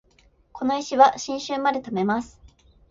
[0.51, 2.41] この石は新春まで貯めます